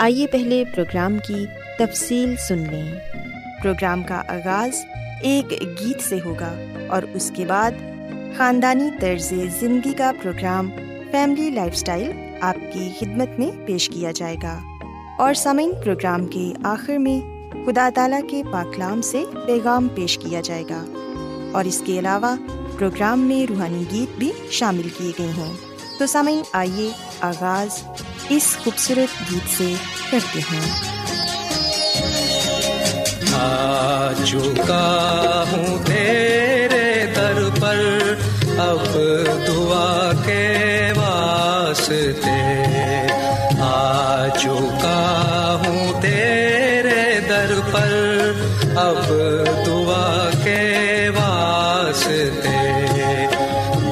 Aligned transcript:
آئیے 0.00 0.26
پہلے 0.26 0.64
پروگرام 0.74 1.18
کی 1.18 1.46
تفصیل 1.78 2.34
سن 2.48 2.58
لیں۔ 2.58 2.94
پروگرام 3.62 4.02
کا 4.02 4.22
آغاز 4.28 4.70
ایک 5.22 5.50
گیت 5.50 6.00
سے 6.00 6.18
ہوگا 6.24 6.54
اور 6.88 7.02
اس 7.14 7.32
کے 7.36 7.46
بعد 7.46 7.70
خاندانی 8.36 8.84
طرز 9.00 9.32
زندگی 9.60 9.92
کا 9.92 10.12
پروگرام 10.22 10.70
فیملی 11.10 11.50
لائف 11.50 11.72
اسٹائل 11.72 12.12
آپ 12.40 12.56
کی 12.72 12.88
خدمت 13.00 13.38
میں 13.38 13.50
پیش 13.66 13.90
کیا 13.94 14.10
جائے 14.10 14.36
گا۔ 14.42 14.58
اور 15.18 15.34
سامعین، 15.34 15.72
پروگرام 15.84 16.26
کے 16.26 16.52
آخر 16.64 16.96
میں 16.96 17.50
خدا 17.66 17.90
تعالیٰ 17.94 18.20
کے 18.30 18.42
پاکلام 18.52 19.00
سے 19.00 19.24
پیغام 19.46 19.88
پیش 19.88 20.18
کیا 20.18 20.40
جائے 20.40 20.62
گا۔ 20.62 20.84
اور 21.52 21.64
اس 21.64 21.82
کے 21.86 21.98
علاوہ 21.98 22.36
پروگرام 22.78 23.20
میں 23.20 23.46
روحانی 23.46 23.84
گیت 23.92 24.18
بھی 24.18 24.32
شامل 24.50 24.88
کیے 24.96 25.12
گئے 25.18 25.32
ہیں۔ 25.36 25.52
تو 25.98 26.06
سامعین، 26.06 26.40
آئیے 26.52 26.90
آغاز 27.20 27.82
اس 28.34 28.46
خوبصورت 28.64 29.20
گیت 29.30 29.48
سے 29.50 29.72
کرتے 30.10 30.40
ہیں 30.50 30.68
آ 33.34 34.12
چکا 34.24 35.44
ہوں 35.50 35.78
تیرے 35.86 37.06
در 37.16 37.38
پر 37.60 37.80
اب 38.66 38.94
دعا 39.46 40.10
کے 40.26 40.46
واسطے 40.96 42.38
آ 43.60 44.28
چکا 44.38 45.02
ہوں 45.64 46.00
تیرے 46.02 47.04
در 47.28 47.58
پر 47.72 47.92
اب 48.78 49.12
دعا 49.66 50.30
کے 50.44 50.62
واسطے 51.16 52.58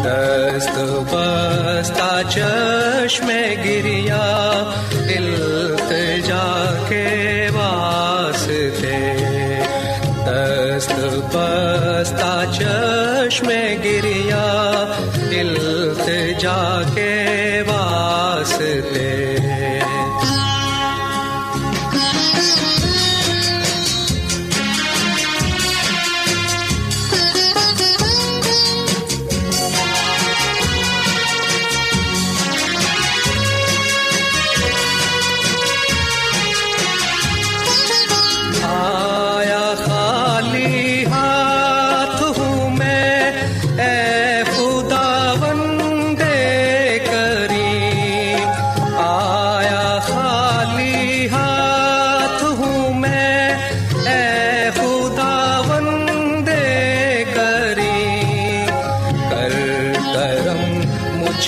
دست 0.04 0.78
بستہ 1.12 2.22
چشم 3.08 3.26
گریا 3.64 4.37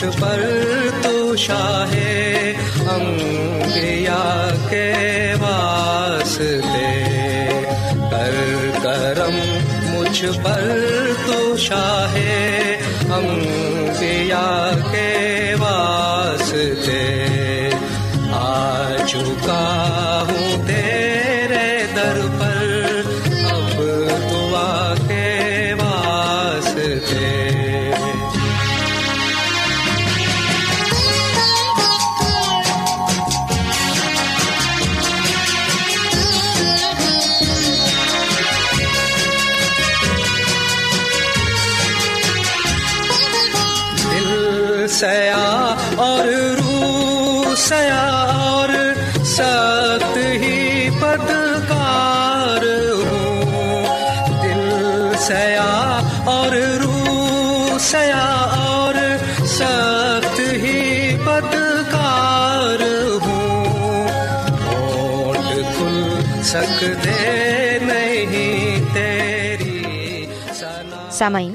عرش 0.02 0.16
پر 0.20 0.42
تو 1.02 1.36
شاہ 1.36 1.92
انبیاء 2.90 4.50
کے 4.70 4.92
واسطے 5.40 6.88
کر 8.10 8.36
کرم 8.82 9.36
مجھ 9.86 10.24
پر 10.42 10.89
سیا 44.88 45.74
اور 45.96 46.26
روح 46.58 47.54
سیا 47.54 48.02
اور 48.40 48.68
سخت 49.24 50.16
ہی 50.16 50.90
بدکار 50.90 52.64
ہوں۔ 53.06 53.84
دل 54.42 55.14
سیا 55.18 56.00
اور 56.24 56.56
روح 56.84 57.78
سیا 57.78 58.46
اور 58.66 58.94
سخت 59.46 60.40
ہی 60.40 61.16
بدکار 61.24 62.82
ہوں۔ 63.22 64.08
ہوٹ 64.66 65.36
کھل 65.76 66.18
سکتے 66.42 67.78
نہیں 67.82 68.94
تیری 68.94 70.26
سامعین 71.10 71.54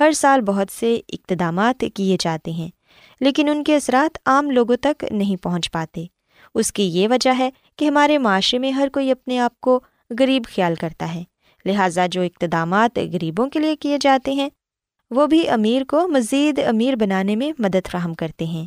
ہر 0.00 0.12
سال 0.12 0.40
بہت 0.40 0.72
سے 0.72 1.00
اقتدامات 1.08 1.84
کیے 1.94 2.16
جاتے 2.20 2.50
ہیں، 2.50 2.68
لیکن 3.20 3.48
ان 3.48 3.64
کے 3.64 3.76
اثرات 3.76 4.18
عام 4.26 4.50
لوگوں 4.50 4.76
تک 4.76 5.04
نہیں 5.10 5.42
پہنچ 5.42 5.70
پاتے۔ 5.72 6.04
اس 6.54 6.72
کی 6.72 6.82
یہ 6.82 7.08
وجہ 7.08 7.30
ہے 7.38 7.50
کہ 7.76 7.84
ہمارے 7.84 8.18
معاشرے 8.18 8.58
میں 8.58 8.70
ہر 8.70 8.88
کوئی 8.92 9.10
اپنے 9.10 9.38
آپ 9.38 9.60
کو 9.60 9.80
غریب 10.18 10.44
خیال 10.54 10.74
کرتا 10.74 11.14
ہے۔ 11.14 11.22
لہٰذا 11.64 12.06
جو 12.06 12.22
اقتدامات 12.22 12.98
غریبوں 13.12 13.48
کے 13.48 13.58
لیے 13.58 13.76
کیے 13.76 13.98
جاتے 14.00 14.32
ہیں، 14.32 14.48
وہ 15.10 15.26
بھی 15.26 15.48
امیر 15.48 15.84
کو 15.84 16.08
مزید 16.08 16.60
امیر 16.66 16.96
بنانے 16.96 17.36
میں 17.36 17.52
مدد 17.58 17.86
فراہم 17.86 18.14
کرتے 18.14 18.44
ہیں۔ 18.44 18.66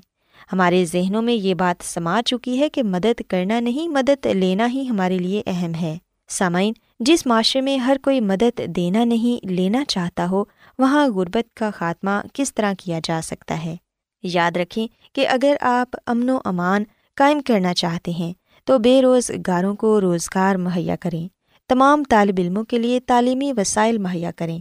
ہمارے 0.53 0.85
ذہنوں 0.85 1.21
میں 1.21 1.33
یہ 1.33 1.53
بات 1.53 1.83
سما 1.83 2.21
چکی 2.25 2.59
ہے 2.59 2.69
کہ 2.69 2.83
مدد 2.83 3.21
کرنا 3.27 3.59
نہیں، 3.59 3.87
مدد 3.87 4.25
لینا 4.25 4.67
ہی 4.67 4.87
ہمارے 4.89 5.17
لیے 5.17 5.43
اہم 5.45 5.73
ہے۔ 5.75 5.97
سامعین، 6.31 6.73
جس 6.99 7.25
معاشرے 7.25 7.61
میں 7.61 7.77
ہر 7.77 7.97
کوئی 8.03 8.21
مدد 8.21 8.61
دینا 8.67 9.03
نہیں، 9.03 9.45
لینا 9.45 9.85
چاہتا 9.85 10.27
ہو، 10.31 10.43
وہاں 10.79 11.07
غربت 11.07 11.55
کا 11.55 11.69
خاتمہ 11.71 12.11
کس 12.33 12.53
طرح 12.53 12.73
کیا 12.79 12.99
جا 13.03 13.19
سکتا 13.23 13.65
ہے؟ 13.65 13.75
یاد 14.23 14.57
رکھیں 14.57 14.87
کہ 15.15 15.27
اگر 15.27 15.55
آپ 15.61 15.95
امن 16.07 16.29
و 16.29 16.39
امان 16.45 16.83
قائم 17.15 17.39
کرنا 17.45 17.73
چاہتے 17.73 18.11
ہیں، 18.11 18.33
تو 18.65 18.79
بے 18.79 19.01
روزگاروں 19.01 19.75
کو 19.75 20.01
روزگار 20.01 20.55
مہیا 20.55 20.95
کریں۔ 20.95 21.27
تمام 21.69 22.03
طالب 22.09 22.35
علموں 22.37 22.63
کے 22.63 22.79
لیے 22.79 22.99
تعلیمی 22.99 23.53
وسائل 23.57 23.97
مہیا 23.97 24.31
کریں۔ 24.31 24.59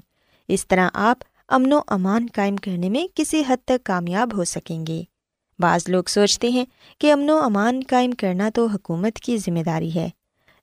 اس 0.49 0.69
طرح 0.69 0.89
آپ 0.95 1.19
امن 1.49 1.73
و 1.73 1.81
امان 1.87 2.27
قائم 2.35 2.57
کرنے 2.57 2.89
میں 2.89 3.07
کسی 3.15 3.43
حد 3.49 3.57
تک 3.65 3.85
کامیاب 3.85 4.37
ہو 4.37 4.45
سکیں 4.45 4.87
گے۔ 4.87 5.03
بعض 5.59 5.89
لوگ 5.89 6.05
سوچتے 6.05 6.49
ہیں 6.49 6.65
کہ 6.99 7.13
امن 7.13 7.31
و 7.31 7.37
امان 7.37 7.81
قائم 7.89 8.11
کرنا 8.11 8.51
تو 8.55 8.67
حکومت 8.67 9.17
کی 9.17 9.39
ذمہ 9.39 9.63
داری 9.67 9.95
ہے۔ 9.95 10.09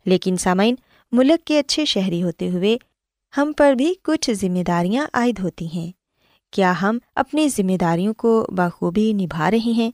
لیکن 0.06 0.38
سامعین 0.38 0.75
ملک 1.12 1.48
کے 1.48 1.59
اچھے 1.59 1.86
شہری 1.86 2.24
ہوتے 2.24 2.50
ہوئے 2.50 2.77
ہم 3.38 3.51
پر 3.57 3.74
بھی 3.74 3.94
کچھ 4.04 4.30
ذمہ 4.31 4.63
داریاں 4.63 5.07
عائد 5.13 5.39
ہوتی 5.39 5.68
ہیں۔ 5.74 5.92
کیا 6.51 6.74
ہم 6.81 6.98
اپنی 7.15 7.50
ذمہ 7.50 7.77
داریوں 7.81 8.13
کو 8.13 8.48
بخوبی 8.50 9.13
نبھا 9.13 9.51
رہے 9.51 9.71
ہیں؟ 9.71 9.92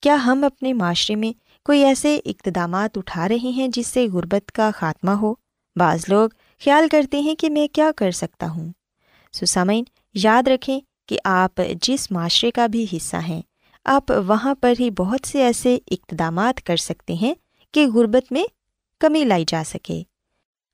کیا 0.00 0.14
ہم 0.14 0.44
اپنے 0.44 0.72
معاشرے 0.72 1.16
میں 1.16 1.32
کوئی 1.64 1.84
ایسے 1.84 2.20
اقتدامات 2.24 2.98
اٹھا 2.98 3.28
رہے 3.28 3.48
ہیں 3.48 3.68
جس 3.68 3.86
سے 3.86 4.06
غربت 4.12 4.52
کا 4.52 4.70
خاتمہ 4.74 5.10
ہو؟ 5.10 5.34
بعض 5.76 6.04
لوگ 6.08 6.28
خیال 6.64 6.88
کرتے 6.88 7.20
ہیں 7.20 7.34
کہ 7.34 7.50
میں 7.50 7.68
کیا 7.74 7.90
کر 7.96 8.10
سکتا 8.10 8.50
ہوں۔ 8.50 8.72
سسامین، 9.32 9.84
یاد 10.14 10.48
رکھیں 10.48 10.80
کہ 11.08 11.18
آپ 11.24 11.60
جس 11.82 12.10
معاشرے 12.10 12.50
کا 12.50 12.66
بھی 12.66 12.86
حصہ 12.92 13.16
ہیں، 13.16 13.42
آپ 13.84 14.12
وہاں 14.26 14.54
پر 14.54 14.72
ہی 14.80 14.90
بہت 14.90 15.26
سے 15.26 15.42
ایسے 15.42 15.78
اقتدامات 15.90 16.66
کر 16.66 16.76
سکتے 16.76 17.14
ہیں 17.14 17.34
کہ 17.72 17.86
غربت 17.86 18.32
میں 18.32 18.44
کمی 19.00 19.24
لائی 19.24 19.44
جا 19.48 19.62
سکے۔ 19.66 20.02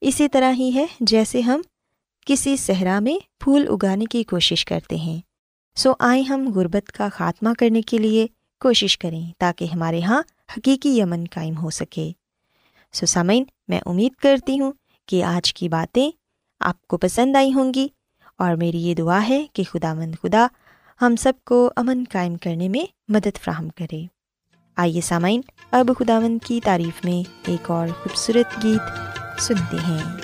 اسی 0.00 0.28
طرح 0.28 0.52
ہی 0.52 0.70
ہے 0.74 0.86
جیسے 1.00 1.40
ہم 1.40 1.60
کسی 2.26 2.56
صحرا 2.56 3.00
میں 3.00 3.16
پھول 3.40 3.66
اگانے 3.68 4.04
کی 4.04 4.22
کوشش 4.22 4.64
کرتے 4.64 4.96
ہیں۔ 4.96 5.20
سو 5.76 5.92
آئیں 5.98 6.22
ہم 6.22 6.52
غربت 6.54 6.92
کا 6.92 7.08
خاتمہ 7.12 7.48
کرنے 7.58 7.82
کے 7.82 7.98
لیے 7.98 8.26
کوشش 8.60 8.98
کریں 8.98 9.32
تاکہ 9.38 9.64
ہمارے 9.64 9.98
یہاں 9.98 10.22
حقیقی 10.56 11.02
امن 11.02 11.24
قائم 11.34 11.56
ہو 11.56 11.70
سکے۔ 11.70 12.12
سو 12.92 13.06
سامعین، 13.06 13.44
میں 13.68 13.80
امید 13.86 14.12
کرتی 14.12 14.60
ہوں 14.60 14.72
کہ 15.06 15.24
آج 15.24 15.54
کی 15.54 15.68
باتیں 15.68 16.10
آپ 16.60 16.86
کو 16.86 16.96
پسند 16.96 17.36
آئی 17.36 17.52
ہوں 17.52 17.74
گی 17.74 17.88
اور 18.38 18.54
میری 18.54 18.82
یہ 18.82 18.94
دعا 18.94 19.28
ہے 19.28 19.46
کہ 19.52 19.64
خدا 19.64 19.94
مند 19.94 20.14
خدا 20.22 20.46
ہم 21.02 21.16
سب 21.16 21.32
کو 21.44 21.70
امن 21.76 22.04
قائم 22.12 22.36
کرنے 22.36 22.68
میں 22.68 22.84
مدد 23.08 23.36
فراہم 23.42 23.68
کرے۔ 23.68 24.06
آئیے 24.76 25.00
سامعین، 25.00 25.40
اب 25.70 25.90
خدا 25.98 26.20
مند 26.20 26.38
کی 26.44 26.60
تعریف 26.64 27.04
میں 27.04 27.30
ایک 27.46 27.70
اور 27.70 27.88
خوبصورت 27.88 28.64
گیت 28.64 29.23
سنتے 29.38 29.76
ہیں۔ 29.76 30.23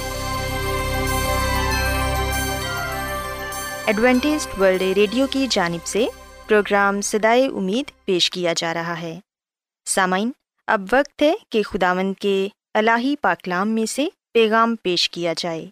Adventist 3.91 4.47
world 4.59 4.81
radio 4.81 5.27
کی 5.27 5.47
جانب 5.49 5.85
سے 5.85 6.07
پروگرام 6.47 7.01
سدائے 7.01 7.45
امید 7.45 8.05
پیش 8.05 8.29
کیا 8.29 8.53
جا 8.57 8.73
رہا 8.73 9.01
ہے۔ 9.01 9.19
سامعین، 9.85 10.31
اب 10.67 10.81
وقت 10.91 11.21
ہے 11.21 11.33
کہ 11.49 11.63
خداوند 11.63 12.13
کے 12.19 12.47
الہی 12.73 13.15
پاکلام 13.15 13.69
میں 13.69 13.85
سے 13.85 14.07
پیغام 14.33 14.75
پیش 14.75 15.09
کیا 15.09 15.33
جائے۔ 15.37 15.69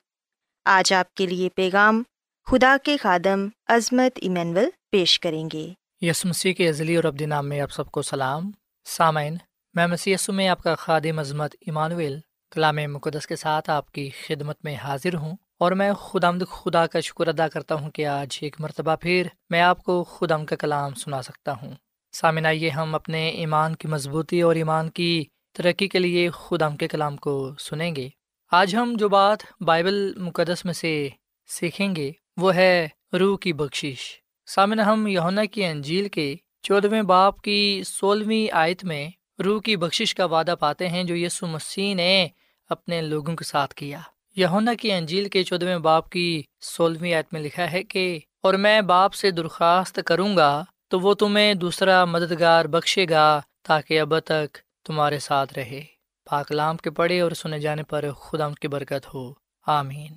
آج 0.66 0.94
آپ 0.94 1.14
کے 1.14 1.26
لیے 1.26 1.50
پیغام 1.50 2.04
خدا 2.52 2.78
کے 2.84 2.98
خادم 2.98 3.48
عظمت 3.68 4.20
ایمینول 4.22 4.70
پیش 4.92 5.20
کریں 5.20 5.50
گے۔ 5.54 5.70
یس 6.02 6.26
مسیح 6.26 6.54
کے 6.54 6.70
عزلی 6.70 6.96
اور 6.96 7.04
ابدی 7.04 7.26
نام 7.26 7.50
میں 7.50 7.62
آپ 7.62 7.72
سب 7.72 7.92
کو 7.92 8.02
سلام۔ 8.02 8.52
سامعین، 8.86 9.38
میں 9.74 9.88
مسی 9.88 10.16
میں 10.28 10.48
آپ 10.48 10.64
کا 10.64 10.76
خادم 10.76 11.20
عظمت 11.20 11.56
ایمانویل 11.62 12.20
کلام 12.52 12.76
مقدس 12.76 13.28
کے 13.28 13.36
ساتھ 13.36 13.70
آپ 13.70 13.92
کی 13.92 14.10
خدمت 14.28 14.58
میں 14.64 14.76
حاضر 14.76 15.16
ہوں۔ 15.16 15.36
اور 15.60 15.72
میں 15.72 15.94
خدا 15.94 16.32
خدا 16.50 16.88
کا 16.88 17.00
شکر 17.00 17.28
ادا 17.28 17.48
کرتا 17.48 17.76
ہوں 17.76 17.92
کہ 17.92 18.06
آج 18.06 18.38
ایک 18.42 18.56
مرتبہ 18.60 18.96
پھر 18.96 19.28
میں 19.50 19.62
آپ 19.62 19.84
کو 19.84 20.04
خدم 20.04 20.46
کا 20.46 20.56
کلام 20.56 20.94
سنا 20.94 21.22
سکتا 21.22 21.54
ہوں۔ 21.62 21.72
سامن 22.12 22.46
آئیے 22.46 22.70
ہم 22.70 22.96
اپنے 22.96 23.30
ایمان 23.30 23.76
کی 23.76 23.88
مضبوطی 23.88 24.42
اور 24.42 24.56
ایمان 24.56 24.90
کی 24.90 25.24
ترقی 25.54 25.88
کے 25.88 26.00
لیے 26.00 26.30
خدم 26.30 26.78
کے 26.78 26.88
کلام 26.88 27.18
کو 27.18 27.54
سنیں 27.60 27.96
گے۔ 27.96 28.10
آج 28.52 28.76
ہم 28.76 28.94
جو 29.00 29.10
بات 29.10 29.38
بائبل 29.62 30.14
مقدس 30.18 30.66
میں 30.66 30.74
سے 30.74 31.10
سیکھیں 31.48 31.96
گے 31.96 32.12
وہ 32.38 32.56
ہے 32.56 32.88
روح 33.14 33.38
کی 33.38 33.54
بخشش۔ 33.54 34.22
سامن 34.46 34.80
ہم 34.80 35.08
یونا 35.08 35.46
کی 35.46 35.66
انجیل 35.66 36.10
کے 36.10 36.36
چودھویں 36.62 37.02
باپ 37.02 37.42
کی 37.42 37.84
سولہویں 37.86 38.56
آیت 38.56 38.84
میں 38.84 39.10
روح 39.46 39.62
کی 39.62 39.76
بخشش 39.76 40.16
کا 40.16 40.26
وعدہ 40.26 40.56
پاتے 40.60 40.88
ہیں 40.88 41.04
جو 41.04 41.16
یسو 41.16 41.48
مسیح 41.48 41.96
نے 41.96 42.28
اپنے 42.70 43.02
لوگوں 43.02 43.36
کے 43.36 43.44
ساتھ 43.44 43.74
کیا۔ 43.74 44.00
یونا 44.40 44.74
کی 44.74 44.92
انجیل 44.92 45.30
کے 45.30 45.44
چودہویں 45.44 45.78
باپ 45.78 46.10
کی 46.10 46.44
سولہویں 46.62 47.14
آیت 47.14 47.34
میں 47.34 47.42
لکھا 47.42 47.72
ہے 47.72 47.84
کہ، 47.84 48.20
اور 48.44 48.54
میں 48.54 48.82
باپ 48.82 49.14
سے 49.14 49.32
درخواست 49.32 50.00
کروں 50.06 50.38
گا 50.38 50.64
تو 50.88 51.00
وہ 51.00 51.14
تمہیں 51.14 51.54
دوسرا 51.54 52.06
مددگار 52.06 52.66
بخشے 52.66 53.06
گا 53.10 53.42
تاکہ 53.64 54.00
اب 54.00 54.20
تک 54.20 54.58
تمہارے 54.86 55.20
ساتھ 55.20 55.54
رہے۔ 55.54 55.84
پاکلام 56.26 56.78
کے 56.78 56.90
پڑھے 56.90 57.20
اور 57.22 57.32
سنے 57.32 57.60
جانے 57.60 57.84
پر 57.84 58.12
خدا 58.12 58.50
کی 58.62 58.68
برکت 58.68 59.14
ہو۔ 59.14 59.34
آمین۔ 59.68 60.14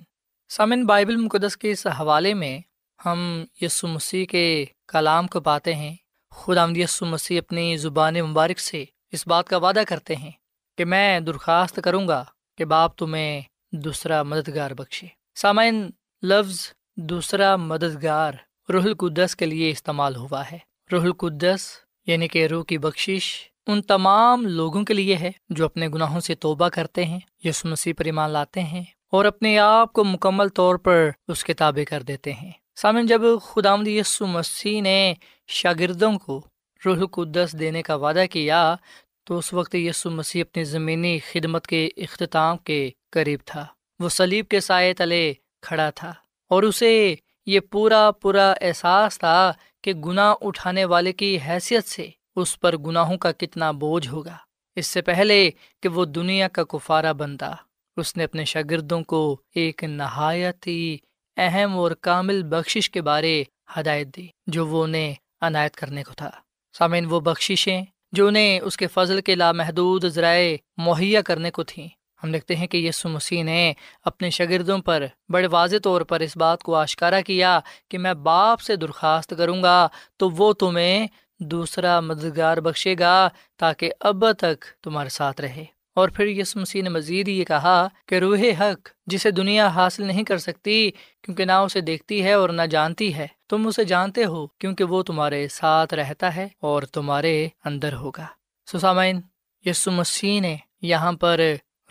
سامن 0.49 0.85
بائبل 0.85 1.15
مقدس 1.15 1.57
کے 1.57 1.71
اس 1.71 1.87
حوالے 1.87 2.33
میں 2.33 2.59
ہم 3.05 3.45
یسو 3.61 3.87
مسیح 3.87 4.25
کے 4.25 4.65
کلام 4.87 5.27
کو 5.27 5.41
پاتے 5.41 5.75
ہیں۔ 5.75 5.95
خدا 6.31 6.65
یسو 6.75 7.05
مسیح 7.05 7.39
اپنی 7.39 7.77
زبان 7.77 8.19
مبارک 8.21 8.59
سے 8.59 8.85
اس 9.11 9.27
بات 9.27 9.47
کا 9.47 9.57
وعدہ 9.57 9.83
کرتے 9.87 10.15
ہیں 10.15 10.31
کہ 10.77 10.85
میں 10.85 11.19
درخواست 11.19 11.79
کروں 11.83 12.07
گا 12.07 12.23
کہ 12.57 12.65
باپ 12.65 12.97
تمہیں 12.97 13.41
دوسرا 13.73 14.23
مددگار 14.23 14.71
بخشے۔ 14.71 15.07
سامعین، 15.35 15.89
لفظ 16.23 16.71
دوسرا 16.97 17.55
مددگار 17.55 18.33
روح 18.69 18.83
القدس 18.83 19.35
کے 19.35 19.45
لیے 19.45 19.69
استعمال 19.69 20.15
ہوا 20.15 20.43
ہے۔ 20.51 20.57
روح 20.91 21.03
القدس 21.03 21.65
یعنی 22.07 22.27
کہ 22.27 22.47
روح 22.47 22.63
کی 22.63 22.77
بخشش 22.77 23.49
ان 23.67 23.81
تمام 23.81 24.47
لوگوں 24.47 24.83
کے 24.83 24.93
لیے 24.93 25.15
ہے 25.15 25.31
جو 25.49 25.65
اپنے 25.65 25.87
گناہوں 25.87 26.19
سے 26.19 26.35
توبہ 26.35 26.69
کرتے 26.69 27.05
ہیں 27.05 27.19
یس 27.43 27.65
مسیح 27.65 27.93
پر 27.97 28.05
ایمان 28.05 28.29
لاتے 28.29 28.63
ہیں 28.63 28.83
اور 29.11 29.25
اپنے 29.25 29.59
آپ 29.59 29.93
کو 29.93 30.03
مکمل 30.03 30.49
طور 30.49 30.75
پر 30.75 31.09
اس 31.27 31.43
کے 31.43 31.53
تابع 31.53 31.83
کر 31.89 32.01
دیتے 32.01 32.33
ہیں۔ 32.33 32.51
سامن 32.75 33.05
جب 33.05 33.21
خدا 33.43 33.75
یسو 33.89 34.27
مسیح 34.27 34.81
نے 34.81 35.13
شاگردوں 35.47 36.19
کو 36.19 36.45
روح 36.85 36.97
القدس 36.97 37.55
دینے 37.59 37.81
کا 37.81 37.95
وعدہ 37.95 38.25
کیا 38.31 38.75
تو 39.23 39.37
اس 39.37 39.53
وقت 39.53 39.75
یسو 39.75 40.09
مسیح 40.09 40.43
اپنی 40.49 40.63
زمینی 40.63 41.19
خدمت 41.19 41.67
کے 41.67 41.89
اختتام 41.97 42.57
کے 42.57 42.89
قریب 43.11 43.39
تھا۔ 43.45 43.65
وہ 43.99 44.09
سلیب 44.09 44.47
کے 44.47 44.59
سائے 44.59 44.93
تلے 44.93 45.33
کھڑا 45.61 45.89
تھا 45.89 46.13
اور 46.49 46.63
اسے 46.63 47.15
یہ 47.45 47.59
پورا 47.59 48.11
پورا 48.11 48.53
احساس 48.61 49.19
تھا 49.19 49.53
کہ 49.81 49.93
گناہ 49.93 50.33
اٹھانے 50.41 50.85
والے 50.85 51.11
کی 51.11 51.37
حیثیت 51.47 51.87
سے 51.87 52.09
اس 52.35 52.59
پر 52.59 52.77
گناہوں 52.77 53.17
کا 53.17 53.31
کتنا 53.31 53.71
بوجھ 53.71 54.07
ہوگا۔ 54.07 54.37
اس 54.75 54.87
سے 54.87 55.01
پہلے 55.01 55.51
کہ 55.81 55.89
وہ 55.89 56.05
دنیا 56.05 56.47
کا 56.47 56.63
کفارہ 56.63 57.13
بنتا، 57.13 57.51
اس 57.97 58.17
نے 58.17 58.23
اپنے 58.23 58.45
شاگردوں 58.45 59.01
کو 59.03 59.41
ایک 59.55 59.83
نہایت 59.83 60.67
ہی 60.67 60.97
اہم 61.37 61.77
اور 61.77 61.91
کامل 61.91 62.43
بخشش 62.43 62.89
کے 62.89 63.01
بارے 63.01 63.43
ہدایت 63.79 64.07
دی، 64.07 64.27
جو 64.47 64.67
وہ 64.67 64.83
انہیں 64.83 65.13
عنایت 65.41 65.75
کرنے 65.75 66.03
کو 66.03 66.13
تھا۔ 66.13 66.31
سامعین، 66.77 67.05
وہ 67.05 67.19
بخششیں 67.19 67.85
جو 68.13 68.27
انہیں 68.27 68.59
اس 68.59 68.77
کے 68.77 68.87
فضل 68.87 69.21
کے 69.21 69.35
لامحدود 69.35 70.05
ذرائع 70.05 70.57
مہیا 70.77 71.21
کرنے 71.21 71.51
کو 71.51 71.63
تھیں۔ 71.63 71.87
ہم 72.23 72.31
دیکھتے 72.31 72.55
ہیں 72.55 72.67
کہ 72.67 72.77
یسو 72.77 73.09
مسیح 73.09 73.43
نے 73.43 73.73
اپنے 74.05 74.29
شاگردوں 74.29 74.77
پر 74.77 75.05
بڑے 75.29 75.47
واضح 75.47 75.75
طور 75.83 76.01
پر 76.01 76.19
اس 76.19 76.37
بات 76.37 76.63
کو 76.63 76.75
آشکارا 76.75 77.21
کیا 77.21 77.59
کہ 77.89 77.97
میں 77.97 78.13
باپ 78.13 78.61
سے 78.61 78.75
درخواست 78.75 79.33
کروں 79.37 79.63
گا 79.63 79.87
تو 80.17 80.29
وہ 80.29 80.53
تمہیں 80.53 81.07
دوسرا 81.39 81.99
مددگار 81.99 82.57
بخشے 82.57 82.95
گا 82.99 83.29
تاکہ 83.57 83.91
اب 83.99 84.31
تک 84.31 84.65
تمہارے 84.83 85.09
ساتھ 85.09 85.41
رہے۔ 85.41 85.65
اور 85.95 86.09
پھر 86.09 86.27
یس 86.27 86.55
مسیح 86.55 86.83
نے 86.83 86.89
مزید 86.89 87.27
یہ 87.27 87.43
کہا 87.43 87.87
کہ 88.07 88.15
روح 88.15 88.39
حق 88.59 88.89
جسے 89.07 89.31
دنیا 89.31 89.67
حاصل 89.67 90.03
نہیں 90.03 90.23
کر 90.23 90.37
سکتی 90.37 90.91
کیونکہ 91.21 91.45
نہ 91.45 91.51
اسے 91.51 91.81
دیکھتی 91.81 92.23
ہے 92.23 92.33
اور 92.33 92.49
نہ 92.49 92.61
جانتی 92.61 93.15
ہے، 93.15 93.27
تم 93.49 93.67
اسے 93.67 93.83
جانتے 93.83 94.25
ہو 94.25 94.47
کیونکہ 94.47 94.83
وہ 94.83 95.03
تمہارے 95.03 95.47
ساتھ 95.47 95.93
رہتا 95.93 96.35
ہے 96.35 96.47
اور 96.59 96.83
تمہارے 96.83 97.47
اندر 97.65 97.93
ہوگا۔ 97.93 98.25
سسامین 98.71 99.21
یسو 99.65 99.91
مسیح 99.91 100.41
نے 100.41 100.55
یہاں 100.81 101.11
پر 101.11 101.39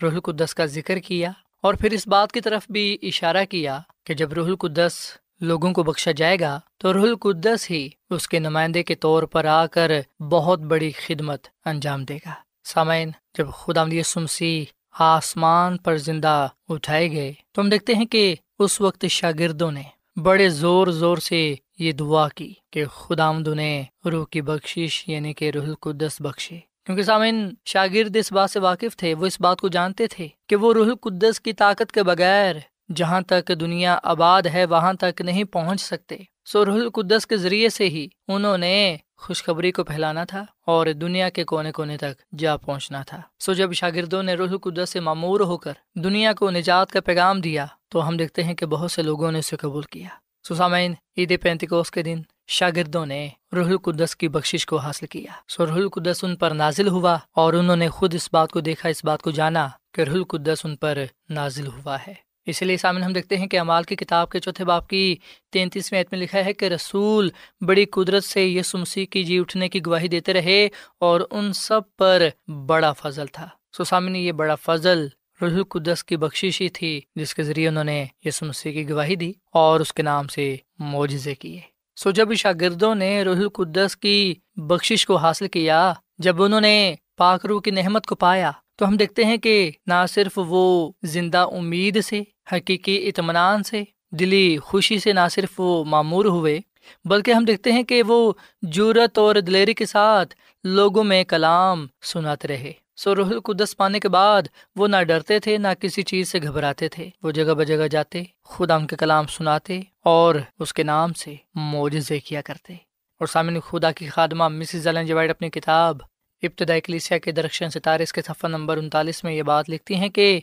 روح 0.02 0.12
القدس 0.12 0.54
کا 0.54 0.64
ذکر 0.66 0.98
کیا 0.98 1.30
اور 1.62 1.74
پھر 1.74 1.90
اس 1.90 2.08
بات 2.08 2.32
کی 2.32 2.40
طرف 2.40 2.70
بھی 2.70 2.98
اشارہ 3.02 3.44
کیا 3.44 3.78
کہ 4.04 4.14
جب 4.14 4.32
روح 4.32 4.46
القدس 4.46 4.92
لوگوں 5.40 5.72
کو 5.72 5.82
بخشا 5.82 6.10
جائے 6.10 6.40
گا 6.40 6.60
تو 6.78 6.92
روح 6.92 7.02
القدس 7.02 7.70
ہی 7.70 7.88
اس 8.10 8.28
کے 8.28 8.38
نمائندے 8.38 8.82
کے 8.82 8.94
طور 8.94 9.22
پر 9.22 9.44
آ 9.44 9.66
کر 9.66 9.90
بہت 10.30 10.60
بڑی 10.60 10.90
خدمت 10.90 11.46
انجام 11.64 12.04
دے 12.04 12.16
گا۔ 12.16 12.32
سامعین 12.64 13.10
جب 13.38 13.48
خدا 13.50 13.84
سمسی 14.04 14.64
آسمان 14.98 15.78
پر 15.78 15.96
زندہ 15.96 16.48
اٹھائے 16.68 17.12
گئے، 17.12 17.32
تو 17.52 17.62
ہم 17.62 17.68
دیکھتے 17.68 17.94
ہیں 17.94 18.04
کہ 18.04 18.34
اس 18.58 18.80
وقت 18.80 19.06
شاگردوں 19.06 19.72
نے 19.72 19.82
بڑے 20.16 20.48
زور 20.48 20.86
زور 20.86 21.16
سے 21.16 21.54
یہ 21.78 21.92
دعا 21.92 22.28
کی 22.28 22.54
کہ 22.70 22.84
خدا 22.84 23.32
نے 23.32 23.82
روح 24.04 24.26
کی 24.30 24.40
بخشش 24.40 25.08
یعنی 25.08 25.32
کہ 25.32 25.50
روح 25.50 25.64
القدس 25.64 26.20
بخشے۔ 26.20 26.58
کیونکہ 26.86 27.02
سامعین، 27.02 27.54
شاگرد 27.64 28.16
اس 28.16 28.32
بات 28.32 28.50
سے 28.50 28.58
واقف 28.58 28.96
تھے، 28.96 29.14
وہ 29.14 29.26
اس 29.26 29.40
بات 29.40 29.60
کو 29.60 29.68
جانتے 29.68 30.06
تھے 30.06 30.28
کہ 30.48 30.56
وہ 30.56 30.72
روح 30.72 30.86
القدس 30.86 31.40
کی 31.40 31.52
طاقت 31.52 31.92
کے 31.92 32.02
بغیر 32.02 32.56
جہاں 32.96 33.20
تک 33.20 33.52
دنیا 33.60 33.98
آباد 34.02 34.42
ہے، 34.42 34.64
وہاں 34.64 34.92
تک 34.92 35.20
نہیں 35.20 35.44
پہنچ 35.44 35.80
سکتے۔ 35.80 36.16
سو 36.44 36.64
روح 36.64 36.74
القدس 36.74 37.26
کے 37.26 37.36
ذریعے 37.36 37.68
سے 37.68 37.88
ہی 37.88 38.08
انہوں 38.28 38.58
نے 38.58 38.96
خوشخبری 39.16 39.72
کو 39.72 39.84
پھیلانا 39.84 40.24
تھا 40.24 40.44
اور 40.66 40.86
دنیا 40.86 41.28
کے 41.28 41.44
کونے 41.44 41.72
کونے 41.72 41.96
تک 41.96 42.38
جا 42.38 42.56
پہنچنا 42.56 43.02
تھا۔ 43.02 43.20
سو 43.38 43.52
جب 43.52 43.72
شاگردوں 43.72 44.22
نے 44.22 44.34
روح 44.34 44.48
القدس 44.48 44.90
سے 44.90 45.00
معمور 45.00 45.40
ہو 45.40 45.56
کر 45.56 45.72
دنیا 45.94 46.32
کو 46.32 46.50
نجات 46.50 46.90
کا 46.90 47.00
پیغام 47.00 47.40
دیا 47.40 47.66
تو 47.88 48.08
ہم 48.08 48.16
دیکھتے 48.16 48.44
ہیں 48.44 48.54
کہ 48.54 48.66
بہت 48.66 48.90
سے 48.90 49.02
لوگوں 49.02 49.32
نے 49.32 49.38
اسے 49.38 49.56
قبول 49.56 49.82
کیا۔ 49.82 50.08
سو 50.48 50.54
سامعین، 50.54 50.94
عید 51.16 51.42
پینتکوس 51.42 51.90
کے 51.90 52.02
دن 52.02 52.22
شاگردوں 52.46 53.06
نے 53.06 53.28
روح 53.56 53.66
القدس 53.66 54.16
کی 54.16 54.28
بخشش 54.28 54.66
کو 54.66 54.76
حاصل 54.76 55.06
کیا۔ 55.06 55.32
سو 55.48 55.66
روح 55.66 55.74
القدس 55.74 56.24
ان 56.24 56.36
پر 56.36 56.50
نازل 56.50 56.88
ہوا 56.88 57.18
اور 57.32 57.52
انہوں 57.52 57.76
نے 57.76 57.88
خود 57.88 58.14
اس 58.14 58.28
بات 58.32 58.50
کو 58.50 58.60
دیکھا، 58.60 58.88
اس 58.88 59.04
بات 59.04 59.22
کو 59.22 59.30
جانا 59.30 59.68
کہ 59.94 60.00
روح 60.00 60.14
القدس 60.14 60.60
ان 60.64 60.76
پر 60.76 60.98
نازل 61.30 61.66
ہوا 61.66 61.96
ہے۔ 62.06 62.14
اسی 62.46 62.64
لیے 62.64 62.76
سامنے 62.76 63.04
ہم 63.04 63.12
دیکھتے 63.12 63.36
ہیں 63.36 63.46
کہ 63.46 63.58
امال 63.58 63.82
کی 63.82 63.96
کتاب 63.96 64.30
کے 64.30 64.40
چوتھے 64.40 64.64
باپ 64.64 64.88
کی 64.88 65.16
تینتیسویں 65.52 66.00
عید 66.00 66.06
میں 66.12 66.20
لکھا 66.20 66.44
ہے 66.44 66.52
کہ 66.52 66.64
رسول 66.64 67.30
بڑی 67.60 67.84
قدرت 67.84 68.24
سے 68.24 68.46
یس 68.46 68.74
مسیح 68.74 69.06
کی 69.06 69.24
جی 69.24 69.38
اٹھنے 69.38 69.68
کی 69.68 69.80
گواہی 69.86 70.08
دیتے 70.08 70.32
رہے 70.32 70.68
اور 71.00 71.20
ان 71.30 71.52
سب 71.52 71.80
پر 71.98 72.22
بڑا 72.66 72.92
فضل 72.92 73.26
تھا۔ 73.26 73.48
سو 73.76 73.84
سامنے 73.84 74.18
یہ 74.18 74.32
بڑا 74.32 74.54
فضل 74.54 75.06
روح 75.40 75.50
القدس 75.50 76.04
کی 76.04 76.16
بخشش 76.16 76.60
ہی 76.60 76.68
تھی، 76.68 77.00
جس 77.14 77.34
کے 77.34 77.42
ذریعے 77.42 77.68
انہوں 77.68 77.84
نے 77.84 78.04
یس 78.24 78.42
مسیح 78.42 78.72
کی 78.72 78.90
گواہی 78.90 79.16
دی 79.16 79.32
اور 79.52 79.80
اس 79.80 79.92
کے 79.94 80.02
نام 80.02 80.26
سے 80.26 80.56
معجزے 80.78 81.34
کیے۔ 81.34 81.60
سو 81.96 82.10
جب 82.10 82.34
شاگردوں 82.34 82.94
نے 82.94 83.22
روح 83.22 83.36
القدس 83.36 83.96
کی 83.96 84.34
بخشش 84.56 85.06
کو 85.06 85.16
حاصل 85.16 85.48
کیا، 85.48 85.92
جب 86.18 86.42
انہوں 86.42 86.60
نے 86.60 86.94
پاکرو 87.16 87.60
کی 87.60 87.70
نحمت 87.70 88.06
کو 88.06 88.14
پایا 88.14 88.50
تو 88.76 88.88
ہم 88.88 88.96
دیکھتے 88.96 89.24
ہیں 89.24 89.36
کہ 89.36 89.70
نہ 89.86 90.06
صرف 90.08 90.32
وہ 90.36 90.92
زندہ 91.02 91.38
امید 91.38 92.04
سے، 92.04 92.22
حقیقی 92.52 93.08
اطمینان 93.08 93.62
سے، 93.62 93.82
دلی 94.10 94.58
خوشی 94.58 94.98
سے 94.98 95.12
نہ 95.12 95.28
صرف 95.30 95.60
وہ 95.60 95.84
معمور 95.84 96.24
ہوئے، 96.24 96.60
بلکہ 97.04 97.30
ہم 97.30 97.44
دیکھتے 97.44 97.72
ہیں 97.72 97.82
کہ 97.82 98.02
وہ 98.02 98.32
جورت 98.62 99.18
اور 99.18 99.34
دلیری 99.34 99.74
کے 99.74 99.86
ساتھ 99.86 100.34
لوگوں 100.64 101.04
میں 101.04 101.24
کلام 101.24 101.86
سناتے 102.02 102.48
رہے۔ 102.48 102.72
سو 102.96 103.14
روح 103.14 103.26
القدس 103.26 103.76
پانے 103.76 104.00
کے 104.00 104.08
بعد 104.08 104.42
وہ 104.76 104.88
نہ 104.88 105.02
ڈرتے 105.02 105.38
تھے، 105.38 105.58
نہ 105.58 105.68
کسی 105.80 106.02
چیز 106.02 106.28
سے 106.28 106.38
گھبراتے 106.42 106.88
تھے۔ 106.88 107.10
وہ 107.22 107.30
جگہ 107.30 107.54
بجگہ 107.54 107.86
جاتے 107.86 108.22
خدا 108.44 108.74
ان 108.74 108.86
کے 108.86 108.96
کلام 108.96 109.26
سناتے 109.26 109.80
اور 110.04 110.34
اس 110.58 110.74
کے 110.74 110.82
نام 110.82 111.12
سے 111.12 111.34
معجزے 111.54 112.20
کیا 112.20 112.40
کرتے۔ 112.40 112.72
اور 113.20 113.26
سامنے 113.26 113.60
خدا 113.68 113.92
کی 113.92 114.06
خادمہ 114.06 114.48
مسز 114.48 114.88
جوائڈ 115.06 115.28
جی 115.28 115.30
اپنی 115.30 115.50
کتاب 115.50 115.96
ابتدائی 116.42 116.80
کلیسیا 116.80 117.18
کے 117.18 117.32
درخشن 117.32 117.70
ستارے 117.70 118.02
اس 118.02 118.12
کے 118.12 118.22
صفحہ 118.22 118.48
نمبر 118.48 118.76
انتالیس 118.76 119.24
میں 119.24 119.32
یہ 119.32 119.42
بات 119.42 119.70
لکھتی 119.70 119.94
ہیں 119.94 120.08
کہ 120.08 120.40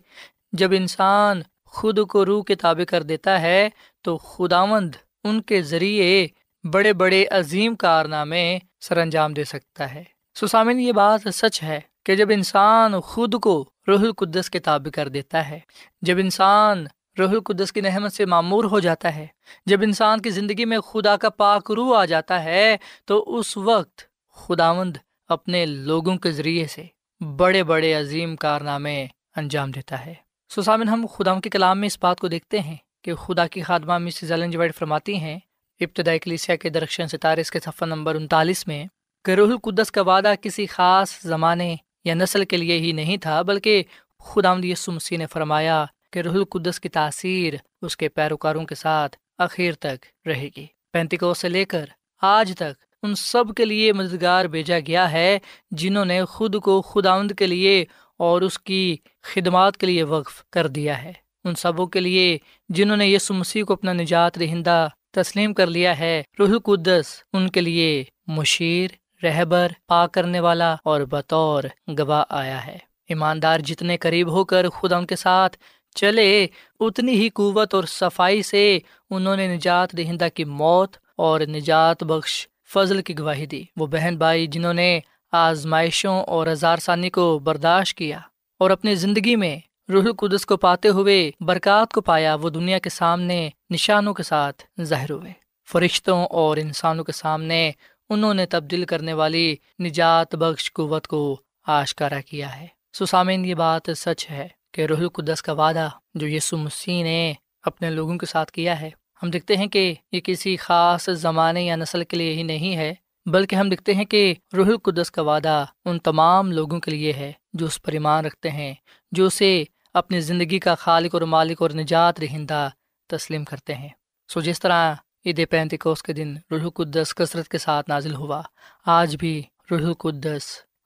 جب 0.52 0.72
انسان 0.72 1.42
خود 1.66 2.00
کو 2.08 2.26
روح 2.26 2.44
کے 2.44 2.56
تابع 2.56 2.84
کر 2.84 3.04
دیتا 3.04 3.42
ہے 3.42 3.70
تو 4.02 4.18
خداوند 4.18 4.96
ان 5.24 5.42
کے 5.42 5.62
ذریعے 5.62 6.28
بڑے 6.64 6.94
بڑے 6.94 7.26
عظیم 7.26 7.76
کارنامے 7.76 8.60
سر 8.82 8.98
انجام 8.98 9.34
دے 9.34 9.44
سکتا 9.44 9.94
ہے۔ 9.94 10.04
سسامن 10.36 10.80
یہ 10.80 10.92
بات 10.92 11.36
سچ 11.36 11.64
ہے 11.64 11.80
کہ 12.06 12.16
جب 12.16 12.30
انسان 12.32 13.00
خود 13.02 13.36
کو 13.42 13.70
روح 13.88 14.00
القدس 14.00 14.50
کے 14.50 14.60
تابع 14.60 14.90
کر 14.90 15.08
دیتا 15.08 15.50
ہے، 15.50 15.60
جب 16.02 16.18
انسان 16.18 16.86
روح 17.20 17.30
القدس 17.30 17.72
کی 17.72 17.82
نحمت 17.82 18.14
سے 18.14 18.26
معمور 18.26 18.64
ہو 18.64 18.80
جاتا 18.80 19.16
ہے، 19.16 19.28
جب 19.66 19.82
انسان 19.82 20.22
کی 20.22 20.30
زندگی 20.30 20.66
میں 20.66 20.80
خدا 20.80 21.18
کا 21.18 21.30
پاک 21.30 21.72
روح 21.72 21.98
آ 21.98 22.06
جاتا 22.06 22.44
ہے، 22.44 22.78
تو 23.06 23.38
اس 23.38 23.58
وقت 23.58 24.02
خداوند 24.38 24.98
اپنے 25.30 25.66
لوگوں 25.66 26.16
کے 26.18 26.32
ذریعے 26.32 26.66
سے 26.68 26.84
بڑے 27.22 27.64
بڑے 27.64 27.94
عظیم 27.94 28.36
کارنامے 28.36 29.06
انجام 29.36 29.72
دیتا 29.72 30.06
ہے۔ 30.06 30.14
سسامن 30.50 30.90
ہم 30.90 31.06
خدا 31.14 31.40
کے 31.40 31.50
کلام 31.50 31.80
میں 31.80 31.88
اس 31.88 31.98
بات 32.02 32.20
کو 32.20 32.28
دیکھتے 32.28 32.60
ہیں 32.60 32.76
کہ 33.04 33.14
خدا 33.16 33.48
کی 33.48 33.62
خادمہ 33.62 33.98
مسز 33.98 34.32
وائڈ 34.32 34.76
فرماتی 34.76 35.16
ہیں، 35.16 35.38
ابتدائی 35.80 36.20
کلیسیا 36.20 36.56
کے 36.56 36.70
درخشن 36.70 37.08
ستارے 37.08 37.42
اس 37.42 37.52
کے 37.52 37.60
صفحہ 37.60 37.88
نمبر 37.88 38.16
انتالیس 38.16 38.68
میں، 38.68 38.84
کہ 39.26 39.32
روح 39.32 39.50
القدس 39.50 39.92
کا 39.92 40.02
وعدہ 40.02 40.34
کسی 40.42 40.66
خاص 40.66 41.20
زمانے 41.22 41.76
یا 42.04 42.14
نسل 42.14 42.46
کے 42.46 42.58
لیے 42.58 42.78
ہی 42.80 42.92
نہیں 42.92 43.18
تھا، 43.18 43.42
بلکہ 43.42 43.84
خدا 44.20 44.54
مسیح 44.54 45.18
نے 45.18 45.28
فرمایا 45.28 45.86
کہ 46.12 46.20
روح 46.20 46.34
القدس 46.34 46.80
کی 46.80 46.90
تاثیر 46.90 47.54
اس 47.82 47.98
کے 47.98 48.10
پیروکاروں 48.10 48.66
کے 48.66 48.76
ساتھ 48.76 49.18
اخیر 49.38 49.74
تک 49.74 50.28
رہے 50.28 50.50
گی۔ 50.58 50.66
پینتیکو 50.94 51.34
سے 51.34 51.50
لے 51.50 51.66
کر 51.66 51.86
آج 52.22 52.54
تک 52.58 52.84
ان 53.04 53.16
سب 53.16 53.44
کے 53.58 53.66
لیے 53.66 53.94
مددگار 53.94 54.46
بھیجا 54.46 54.80
گیا 54.80 55.12
ہے، 55.12 55.40
جنہوں 55.72 56.06
نے 56.06 56.26
خود 56.26 56.56
کو 56.56 56.82
خداوند 56.82 57.32
کے 57.38 57.48
لیے 57.48 57.86
اور 58.18 58.42
اس 58.42 58.60
کی 58.60 58.98
خدمات 59.24 59.78
کے 59.78 59.86
لیے 59.86 60.04
وقف 60.04 60.44
کر 60.50 60.68
دیا 60.68 61.04
ہے۔ 61.04 61.14
ان 61.44 61.56
سبوں 61.56 61.88
کے 61.88 62.00
لیے 62.00 62.38
جنہوں 62.70 62.98
نے 62.98 63.08
یسو 63.08 63.34
مسیح 63.34 63.64
کو 63.64 63.74
اپنا 63.74 63.94
نجات 63.94 64.40
دہندہ 64.40 64.88
تسلیم 65.12 65.54
کر 65.54 65.68
لیا 65.68 66.00
ہے، 66.00 66.24
روح 66.40 66.50
القدس 66.50 67.24
ان 67.34 67.50
کے 67.50 67.62
لیے 67.62 68.04
مشیر، 68.28 68.92
رہبر 69.24 69.72
پا 69.88 70.08
کرنے 70.08 70.40
والا 70.40 70.76
اور 70.84 71.02
بطور 71.02 71.64
گواہ 72.00 72.24
آیا 72.30 72.68
ہے۔ 72.68 72.78
ایماندار 73.10 73.60
جتنے 73.60 73.98
قریب 73.98 74.32
ہو 74.32 74.46
کر 74.46 74.70
خدا 74.70 74.98
ان 74.98 75.06
کے 75.06 75.16
ساتھ 75.16 75.58
چلے، 75.96 76.48
اتنی 76.80 77.12
ہی 77.12 77.30
قوت 77.30 77.74
اور 77.74 77.84
صفائی 77.84 78.42
سے 78.42 78.80
انہوں 79.10 79.36
نے 79.36 79.56
نجات 79.56 79.98
دہندہ 79.98 80.28
کی 80.34 80.44
موت 80.44 80.98
اور 81.16 81.42
نجات 81.42 82.04
بخش 82.04 82.48
فضل 82.74 83.02
کی 83.02 83.20
گواہی 83.20 83.46
دی۔ 83.46 83.64
وہ 83.78 83.88
بہن 83.88 84.16
بھائی 84.18 84.48
جنہوں 84.48 84.74
نے 84.74 85.00
آزمائشوں 85.32 86.24
اور 86.24 86.48
ہزار 86.48 86.78
ثانی 86.78 87.10
کو 87.10 87.40
برداشت 87.40 87.98
کیا 87.98 88.20
اور 88.60 88.70
اپنی 88.70 88.96
زندگی 88.96 89.36
میں 89.36 89.60
روح 89.92 90.04
القدس 90.04 90.46
کو 90.46 90.58
پاتے 90.58 90.88
ہوئے 90.88 91.32
برکات 91.40 91.94
کو 91.94 92.02
پایا، 92.02 92.36
وہ 92.36 92.50
دنیا 92.50 92.80
کے 92.80 92.90
سامنے 92.90 93.50
نشانوں 93.70 94.14
کے 94.14 94.24
ساتھ 94.24 94.64
ظاہر 94.82 95.12
ہوئے۔ 95.12 95.34
فرشتوں 95.72 96.26
اور 96.26 96.58
انسانوں 96.58 97.04
کے 97.04 97.12
سامنے 97.12 97.72
انہوں 98.10 98.34
نے 98.34 98.46
تبدیل 98.46 98.86
کرنے 98.86 99.14
والی 99.14 99.56
نجات 99.84 100.36
بخش 100.36 100.74
قوت 100.74 101.08
کو 101.08 101.42
آشکارا 101.68 102.22
کیا 102.22 102.60
ہے۔ 102.60 102.68
سسامین 102.94 103.46
یہ 103.46 103.54
بات 103.54 103.90
سچ 103.96 104.30
ہے 104.30 104.48
کہ 104.74 104.86
روح 104.86 104.98
القدس 104.98 105.42
کا 105.42 105.52
وعدہ 105.52 105.90
جو 106.14 106.28
یسو 106.28 106.58
مسیح 106.58 107.04
نے 107.04 107.34
اپنے 107.62 107.90
لوگوں 107.90 108.18
کے 108.18 108.26
ساتھ 108.26 108.52
کیا 108.52 108.82
ہے 108.82 108.90
ہم 109.24 109.30
دیکھتے 109.30 109.58
ہیں 109.58 109.68
کہ 109.68 109.94
یہ 110.12 110.20
کسی 110.20 110.58
خاص 110.58 111.10
زمانے 111.10 111.62
یا 111.62 111.76
نسل 111.76 112.04
کے 112.04 112.18
لیے 112.18 112.34
ہی 112.34 112.44
نہیں 112.44 112.76
ہے، 112.76 112.94
بلکہ 113.26 113.56
ہم 113.56 113.70
دیکھتے 113.70 113.94
ہیں 113.94 114.06
کہ 114.06 114.34
روح 114.58 114.66
القدس 114.66 115.12
کا 115.12 115.22
وعدہ 115.22 115.66
ان 115.86 116.00
تمام 116.00 116.52
لوگوں 116.52 116.80
کے 116.80 116.92
لیے 116.92 117.14
ہے 117.14 117.32
جو 117.54 117.66
اس 117.66 117.82
پر 117.82 117.92
ایمان 117.92 118.26
رکھتے 118.26 118.50
ہیں، 118.50 118.74
جو 119.12 119.26
اسے 119.26 119.64
اپنی 119.94 120.20
زندگی 120.20 120.60
کا 120.60 120.76
خالق 120.76 121.16
اور 121.16 121.22
مالک 121.22 121.62
اور 121.62 121.70
نجات 121.70 122.20
رہندہ 122.20 122.70
تسلیم 123.08 123.44
کرتے 123.44 123.76
ہیں۔ 123.76 123.90
سو 124.28 124.42
جس 124.42 124.60
طرح 124.60 124.94
عید 125.26 125.50
پینتکوس 125.50 126.04
کے 126.04 126.14
دن 126.14 126.36
روح 126.52 126.62
القدس 126.62 127.16
کثرت 127.16 127.48
کے 127.48 127.58
ساتھ 127.58 127.90
نازل 127.90 128.16
ہوا، 128.16 128.42
آج 128.86 129.16
بھی 129.16 129.42
روح 129.72 129.80
القدس 129.80 130.44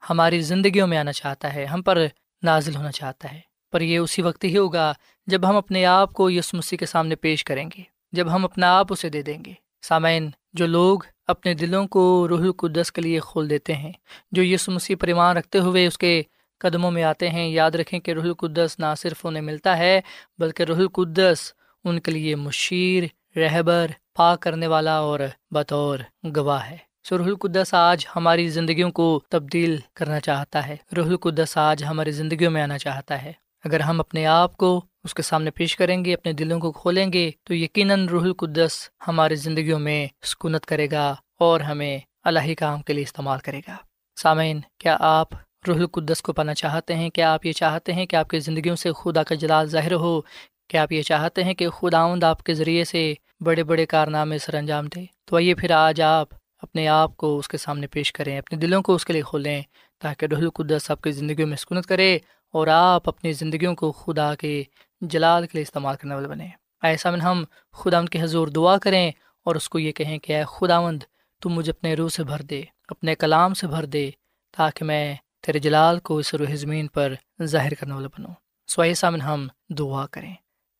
ہماری 0.09 0.41
زندگیوں 0.41 0.87
میں 0.87 0.97
آنا 0.97 1.11
چاہتا 1.11 1.53
ہے، 1.53 1.65
ہم 1.65 1.81
پر 1.81 2.05
نازل 2.43 2.75
ہونا 2.75 2.91
چاہتا 2.91 3.31
ہے۔ 3.31 3.39
پر 3.71 3.81
یہ 3.81 3.97
اسی 3.97 4.21
وقت 4.21 4.43
ہی 4.43 4.57
ہوگا 4.57 4.93
جب 5.27 5.49
ہم 5.49 5.55
اپنے 5.55 5.85
آپ 5.85 6.13
کو 6.13 6.29
یس 6.29 6.53
مسیح 6.53 6.77
کے 6.77 6.85
سامنے 6.85 7.15
پیش 7.15 7.43
کریں 7.43 7.69
گے۔ 7.77 7.92
جب 8.13 8.36
ہم 8.36 8.45
اپنا 8.45 8.78
آپ 8.78 8.88
اسے 8.89 9.10
دے 9.10 9.21
دیں 9.21 9.45
گے۔ 9.45 9.54
سامعین، 9.82 10.30
جو 10.54 10.67
لوگ 10.67 10.99
اپنے 11.28 11.54
دلوں 11.54 11.88
کو 11.88 12.28
روح 12.30 12.41
القدس 12.41 12.91
کے 12.91 13.02
لیے 13.02 13.19
کھول 13.19 13.49
دیتے 13.49 13.73
ہیں، 13.73 13.91
جو 14.32 14.43
یس 14.43 14.69
مسیح 14.69 14.95
پریمان 14.99 15.38
رکھتے 15.38 15.60
ہوئے 15.60 15.88
اس 15.88 15.97
کے 15.97 16.23
قدموں 16.58 16.91
میں 16.91 17.04
آتے 17.04 17.30
ہیں، 17.30 17.47
یاد 17.47 17.71
رکھیں 17.71 17.99
کہ 17.99 18.12
روح 18.12 18.23
القدس 18.23 18.80
نہ 18.80 18.86
صرف 18.97 19.26
انہیں 19.26 19.43
ملتا 19.43 19.78
ہے، 19.78 20.02
بلکہ 20.38 20.63
روح 20.63 20.78
القدس 20.78 21.54
ان 21.84 21.99
کے 21.99 22.12
لیے 22.12 22.36
مشیر، 22.36 23.04
رہبر، 23.38 23.88
پاک 24.15 24.39
کرنے 24.39 24.67
والا 24.67 24.97
اور 24.97 25.19
بطور 25.52 25.99
گواہ 26.36 26.69
ہے۔ 26.69 26.78
سو 27.04 27.17
روح 27.17 27.26
القدس 27.26 27.73
آج 27.73 28.06
ہماری 28.15 28.49
زندگیوں 28.49 28.91
کو 28.91 29.21
تبدیل 29.30 29.78
کرنا 29.93 30.19
چاہتا 30.19 30.67
ہے۔ 30.67 30.76
روح 30.97 31.08
القدس 31.08 31.58
آج 31.58 31.84
ہماری 31.84 32.12
زندگیوں 32.12 32.52
میں 32.52 32.62
آنا 32.62 32.78
چاہتا 32.78 33.23
ہے۔ 33.23 33.34
اگر 33.63 33.80
ہم 33.80 33.99
اپنے 33.99 34.26
آپ 34.26 34.58
کو 34.58 34.86
اس 35.04 35.13
کے 35.13 35.21
سامنے 35.21 35.52
پیش 35.52 35.76
کریں 35.76 36.06
گے، 36.06 36.13
اپنے 36.13 36.34
دلوں 36.34 36.60
کو 36.60 36.71
کھولیں 36.71 37.13
گے، 37.13 37.32
تو 37.43 37.54
یقیناً 37.54 38.08
روح 38.08 38.23
القدس 38.23 38.89
ہماری 39.08 39.36
زندگیوں 39.36 39.80
میں 39.80 40.08
سکونت 40.23 40.65
کرے 40.65 40.88
گا 40.91 41.15
اور 41.39 41.60
ہمیں 41.60 41.99
اللہ 42.23 42.54
کام 42.60 42.82
کے 42.82 42.93
لیے 42.93 43.04
استعمال 43.04 43.39
کرے 43.39 43.62
گا۔ 43.67 43.76
سامعین، 44.15 44.60
کیا 44.80 44.97
آپ 44.99 45.28
روح 45.67 45.76
القدس 45.76 46.21
کو 46.21 46.34
پانا 46.34 46.54
چاہتے 46.54 46.95
ہیں؟ 46.95 47.10
کیا 47.10 47.34
آپ 47.34 47.45
یہ 47.45 47.52
چاہتے 47.52 47.93
ہیں 47.93 48.06
کہ 48.06 48.15
آپ 48.15 48.30
کی 48.30 48.39
زندگیوں 48.39 48.76
سے 48.76 48.89
خدا 49.04 49.23
کا 49.23 49.36
جلال 49.36 49.67
ظاہر 49.67 49.93
ہو؟ 49.93 50.21
کیا 50.67 50.82
آپ 50.82 50.91
یہ 50.91 51.02
چاہتے 51.02 51.43
ہیں 51.43 51.54
کہ 51.54 51.69
خدا 51.69 52.30
آپ 52.30 52.43
کے 52.43 52.54
ذریعے 52.54 52.84
سے 52.84 53.13
بڑے 53.41 53.63
بڑے 53.63 53.86
کارنامے 53.86 54.38
سر 54.38 54.54
انجام 54.54 54.88
دے؟ 54.95 55.06
تو 55.26 55.36
آئیے 55.36 55.56
پھر 55.56 55.71
آج 55.71 56.02
آپ 56.02 56.28
اپنے 56.58 56.88
آپ 56.88 57.17
کو 57.17 57.38
اس 57.38 57.47
کے 57.47 57.58
سامنے 57.58 57.88
پیش 57.88 58.13
کریں، 58.13 58.38
اپنے 58.38 58.58
دلوں 58.58 58.82
کو 58.82 58.95
اس 58.95 59.06
کے 59.06 59.13
لیے 59.13 59.21
کھولیں 59.21 59.62
تاکہ 59.99 60.26
روح 60.26 60.39
القدس 60.39 60.91
آپ 60.91 61.02
کی 61.02 61.12
زندگیوں 61.12 61.47
میں 61.47 61.58
سکونت 61.58 61.86
کرے 61.86 62.19
اور 62.53 62.67
آپ 62.67 63.09
اپنی 63.09 63.33
زندگیوں 63.33 63.75
کو 63.75 63.91
خدا 63.91 64.35
کے 64.35 64.63
جلال 65.01 65.43
کے 65.43 65.49
لیے 65.53 65.61
استعمال 65.61 65.95
کرنے 65.95 66.15
والے 66.15 66.27
بنے 66.27 66.47
ایسا 66.83 67.11
میں 67.11 67.19
ہم 67.19 67.43
خدا 67.73 67.97
ان 67.97 68.09
کے 68.09 68.21
حضور 68.21 68.47
دعا 68.47 68.77
کریں 68.77 69.11
اور 69.45 69.55
اس 69.55 69.69
کو 69.69 69.79
یہ 69.79 69.91
کہیں 69.91 70.17
کہ 70.19 70.33
اے 70.35 70.43
خدا 70.47 70.81
مند 70.81 71.03
تم 71.41 71.49
مجھے 71.49 71.71
اپنے 71.71 71.93
روح 71.93 72.09
سے 72.09 72.23
بھر 72.23 72.41
دے، 72.41 72.61
اپنے 72.87 73.15
کلام 73.15 73.53
سے 73.53 73.67
بھر 73.67 73.85
دے، 73.85 74.09
تاکہ 74.57 74.85
میں 74.85 75.15
تیرے 75.41 75.59
جلال 75.59 75.99
کو 75.99 76.17
اس 76.17 76.33
روح 76.33 76.55
زمین 76.55 76.87
پر 76.87 77.13
ظاہر 77.43 77.73
کرنے 77.73 77.93
والا 77.93 78.07
بنو 78.07 78.29
سوائے 78.67 78.93
سامن، 78.93 79.21
ہم 79.21 79.47
دعا 79.69 80.05
کریں۔ 80.11 80.33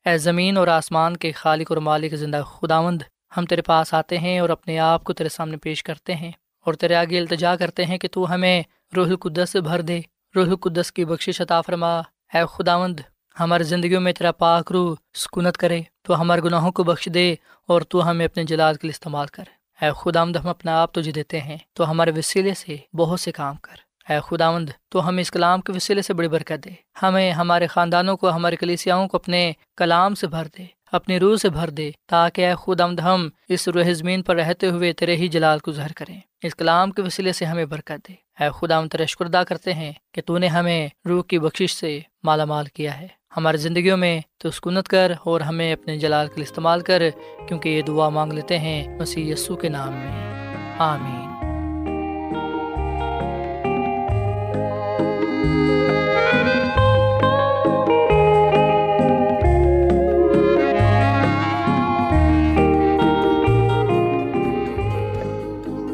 اے 0.06 0.18
زمین 0.18 0.58
اور 0.58 0.68
آسمان 0.68 1.18
کے 1.18 1.32
خالق 1.32 1.72
اور 1.72 1.78
مالک 1.78 2.16
زندہ 2.16 2.42
خداوند، 2.46 3.02
ہم 3.38 3.46
تیرے 3.46 3.62
پاس 3.62 3.94
آتے 3.94 4.18
ہیں 4.18 4.40
اور 4.40 4.50
اپنے 4.50 4.80
آپ 4.80 5.04
کو 5.04 5.14
تیرے 5.14 5.30
سامنے 5.30 5.58
پیش 5.58 5.84
کرتے 5.84 6.16
ہیں 6.16 6.32
اور 6.66 6.74
تیرے 6.74 6.96
آگے 6.96 7.20
التجا 7.20 7.56
کرتے 7.56 7.86
ہیں 7.86 7.98
کہ 7.98 8.08
تو 8.12 8.34
ہمیں 8.34 8.64
روح 8.96 9.08
القدس 9.08 9.50
سے 9.50 9.62
بھر 9.62 9.82
دے۔ 9.82 10.02
روح 10.36 10.48
القدس 10.48 10.92
کی 10.92 11.06
بخش 11.06 11.42
عطا 11.42 11.62
فرما۔ 11.62 12.00
اے 12.34 12.42
خداوند، 12.50 13.00
ہماری 13.40 13.64
زندگیوں 13.64 14.02
میں 14.02 14.14
تیرا 14.14 14.32
پاک 14.32 14.72
روح 14.72 14.96
سکونت 15.14 15.58
کرے۔ 15.58 15.82
تو 16.02 16.22
ہمارے 16.22 16.42
گناہوں 16.42 16.72
کو 16.72 16.84
بخش 16.84 17.10
دے 17.14 17.36
اور 17.68 17.82
تو 17.82 18.10
ہمیں 18.10 18.26
اپنے 18.26 18.44
جلال 18.44 18.76
کے 18.76 18.88
لیے 18.88 18.92
استعمال 18.92 19.28
کر۔ 19.28 19.44
اے 19.82 19.90
خداوند، 19.96 20.36
ہم 20.36 20.48
اپنا 20.48 20.82
آپ 20.82 20.94
تجھے 20.94 21.12
دیتے 21.12 21.42
ہیں، 21.42 21.58
تو 21.74 21.92
ہمارے 21.92 22.12
وسیلے 22.16 22.54
سے 22.54 22.78
بہت 22.94 23.20
سے 23.20 23.32
کام 23.32 23.56
کر۔ 23.56 23.76
اے 24.12 24.20
خداوند، 24.24 24.70
تو 24.90 25.08
ہمیں 25.08 25.22
اس 25.22 25.32
کلام 25.32 25.62
کے 25.62 25.72
وسیلے 25.72 26.02
سے 26.02 26.14
بڑی 26.14 26.28
برکت 26.28 26.66
دے۔ 26.66 26.70
ہمیں 27.02 27.32
ہمارے 27.32 27.68
خاندانوں 27.68 28.18
کو، 28.18 28.30
ہمارے 28.30 28.56
کلیسیاؤں 28.56 29.08
کو 29.08 29.18
اپنے 29.18 29.52
کلام 29.78 30.16
سے 30.16 30.28
بھر 30.28 30.48
دے۔ 30.58 30.66
اپنی 30.94 31.20
روح 31.20 31.36
سے 31.36 31.50
بھر 31.50 31.70
دے 31.70 31.92
تاکہ 32.08 32.48
اے 32.48 32.56
خود 32.56 32.82
آمد 32.82 33.00
ہم 33.00 33.30
اس 33.50 33.68
روح 33.68 33.94
زمین 33.94 34.22
پر 34.22 34.36
رہتے 34.36 34.68
ہوئے 34.68 34.94
تیرے 34.94 35.16
ہی 35.16 35.28
جلال 35.28 35.60
کو 35.60 35.72
ظہر 35.72 35.92
کریں۔ 35.92 36.20
اس 36.44 36.56
کلام 36.56 36.92
کے 36.92 37.02
وسیلے 37.02 37.34
سے 37.34 37.46
ہمیں 37.46 37.66
برکت 37.66 38.10
دے۔ 38.10 38.44
اے 38.44 38.50
خدا 38.60 38.80
ہم 38.80 38.88
تیرے 38.88 39.06
شکردہ 39.06 39.44
کرتے 39.48 39.74
ہیں 39.74 39.94
کہ 40.14 40.22
تو 40.26 40.38
نے 40.38 40.48
ہمیں 40.48 40.90
روح 41.06 41.24
کی 41.24 41.40
بخشش 41.40 41.76
سے 41.76 42.00
مالا 42.24 42.46
مال 42.46 42.66
کیا 42.66 43.00
ہے۔ 43.00 43.08
ہماری 43.38 43.58
زندگیوں 43.58 43.98
میں 43.98 44.22
تو 44.38 44.52
سکونت 44.52 44.88
کر 44.88 45.12
اور 45.24 45.42
ہمیں 45.42 45.74
اپنے 45.74 45.98
جلال 45.98 46.28
کے 46.28 46.34
لیے 46.36 46.44
استعمال 46.44 46.82
کر 46.82 47.04
کیونکہ 47.48 47.70
یہ 47.70 47.82
دعا 47.82 48.10
مانگ 48.10 48.34
لیتے 48.34 48.60
ہیں 48.60 48.98
مسیح 49.00 49.34
یسو 49.34 49.56
کے 49.56 49.70
نام 49.70 49.94
میں۔ 49.94 50.34
آمین۔ 50.80 51.24